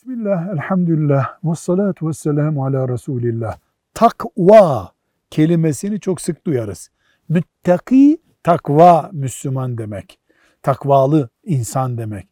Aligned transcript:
Bismillah, 0.00 0.48
elhamdülillah, 0.52 1.26
ve 1.44 1.54
salatu 1.54 2.08
ve 2.08 2.12
selamu 2.12 2.64
ala 2.64 2.88
Resulillah. 2.88 3.58
Takva 3.94 4.92
kelimesini 5.30 6.00
çok 6.00 6.20
sık 6.20 6.46
duyarız. 6.46 6.90
Müttaki, 7.28 8.18
takva 8.42 9.10
Müslüman 9.12 9.78
demek. 9.78 10.18
Takvalı 10.62 11.28
insan 11.44 11.98
demek. 11.98 12.28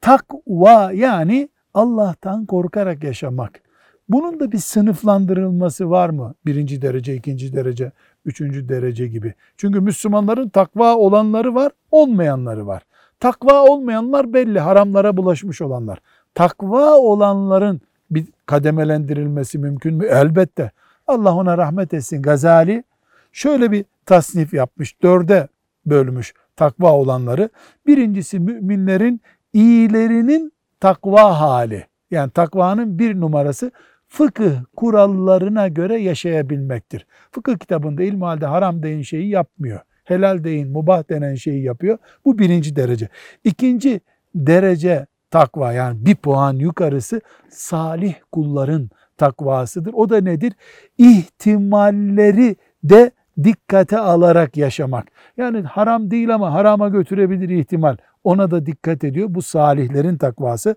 Takva 0.00 0.92
yani 0.92 1.48
Allah'tan 1.74 2.46
korkarak 2.46 3.04
yaşamak. 3.04 3.60
Bunun 4.08 4.40
da 4.40 4.52
bir 4.52 4.58
sınıflandırılması 4.58 5.90
var 5.90 6.08
mı? 6.08 6.34
Birinci 6.46 6.82
derece, 6.82 7.14
ikinci 7.14 7.56
derece, 7.56 7.92
üçüncü 8.24 8.68
derece 8.68 9.06
gibi. 9.06 9.34
Çünkü 9.56 9.80
Müslümanların 9.80 10.48
takva 10.48 10.96
olanları 10.96 11.54
var, 11.54 11.72
olmayanları 11.90 12.66
var. 12.66 12.82
Takva 13.20 13.62
olmayanlar 13.62 14.32
belli, 14.32 14.60
haramlara 14.60 15.16
bulaşmış 15.16 15.60
olanlar. 15.60 15.98
Takva 16.34 16.96
olanların 16.96 17.80
bir 18.10 18.26
kademelendirilmesi 18.46 19.58
mümkün 19.58 19.94
mü? 19.94 20.06
Elbette. 20.06 20.70
Allah 21.06 21.34
ona 21.34 21.58
rahmet 21.58 21.94
etsin. 21.94 22.22
Gazali 22.22 22.84
şöyle 23.32 23.72
bir 23.72 23.84
tasnif 24.06 24.54
yapmış. 24.54 25.02
Dörde 25.02 25.48
bölmüş 25.86 26.34
takva 26.56 26.92
olanları. 26.92 27.48
Birincisi 27.86 28.40
müminlerin 28.40 29.20
iyilerinin 29.52 30.52
takva 30.80 31.40
hali. 31.40 31.86
Yani 32.10 32.30
takvanın 32.30 32.98
bir 32.98 33.20
numarası 33.20 33.70
fıkıh 34.08 34.52
kurallarına 34.76 35.68
göre 35.68 35.96
yaşayabilmektir. 35.96 37.06
Fıkıh 37.30 37.58
kitabında 37.58 38.02
ilmihalde 38.02 38.46
haram 38.46 38.82
deyin 38.82 39.02
şeyi 39.02 39.28
yapmıyor. 39.28 39.80
Helal 40.04 40.44
deyin, 40.44 40.68
mubah 40.70 41.10
denen 41.10 41.34
şeyi 41.34 41.62
yapıyor. 41.62 41.98
Bu 42.24 42.38
birinci 42.38 42.76
derece. 42.76 43.08
İkinci 43.44 44.00
derece 44.34 45.06
takva 45.34 45.72
yani 45.72 46.06
bir 46.06 46.14
puan 46.14 46.54
yukarısı 46.54 47.20
salih 47.48 48.14
kulların 48.32 48.90
takvasıdır. 49.16 49.92
O 49.94 50.08
da 50.08 50.20
nedir? 50.20 50.52
İhtimalleri 50.98 52.56
de 52.84 53.10
dikkate 53.44 53.98
alarak 53.98 54.56
yaşamak. 54.56 55.06
Yani 55.36 55.60
haram 55.62 56.10
değil 56.10 56.34
ama 56.34 56.52
harama 56.52 56.88
götürebilir 56.88 57.48
ihtimal. 57.48 57.96
Ona 58.24 58.50
da 58.50 58.66
dikkat 58.66 59.04
ediyor. 59.04 59.26
Bu 59.30 59.42
salihlerin 59.42 60.18
takvası. 60.18 60.76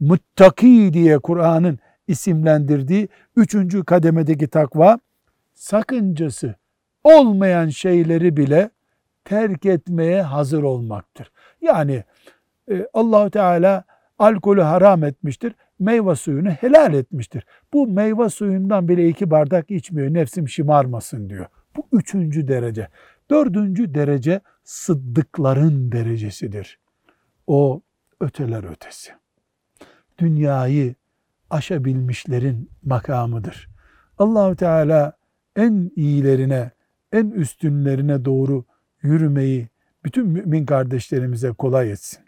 Muttaki 0.00 0.90
diye 0.92 1.18
Kur'an'ın 1.18 1.78
isimlendirdiği 2.06 3.08
üçüncü 3.36 3.84
kademedeki 3.84 4.48
takva 4.48 4.98
sakıncası 5.54 6.54
olmayan 7.04 7.68
şeyleri 7.68 8.36
bile 8.36 8.70
terk 9.24 9.66
etmeye 9.66 10.22
hazır 10.22 10.62
olmaktır. 10.62 11.30
Yani 11.60 12.04
e, 12.70 12.86
Allahu 12.94 13.30
Teala 13.30 13.84
alkolü 14.18 14.60
haram 14.60 15.04
etmiştir. 15.04 15.54
Meyve 15.78 16.14
suyunu 16.14 16.50
helal 16.50 16.94
etmiştir. 16.94 17.46
Bu 17.72 17.86
meyve 17.86 18.28
suyundan 18.28 18.88
bile 18.88 19.08
iki 19.08 19.30
bardak 19.30 19.70
içmiyor. 19.70 20.14
Nefsim 20.14 20.48
şımarmasın 20.48 21.30
diyor. 21.30 21.46
Bu 21.76 21.88
üçüncü 21.92 22.48
derece. 22.48 22.88
Dördüncü 23.30 23.94
derece 23.94 24.40
sıddıkların 24.64 25.92
derecesidir. 25.92 26.78
O 27.46 27.82
öteler 28.20 28.64
ötesi. 28.72 29.12
Dünyayı 30.18 30.94
aşabilmişlerin 31.50 32.70
makamıdır. 32.82 33.68
Allahu 34.18 34.56
Teala 34.56 35.12
en 35.56 35.90
iyilerine, 35.96 36.70
en 37.12 37.30
üstünlerine 37.30 38.24
doğru 38.24 38.64
yürümeyi 39.02 39.68
bütün 40.04 40.26
mümin 40.26 40.66
kardeşlerimize 40.66 41.52
kolay 41.52 41.90
etsin. 41.90 42.27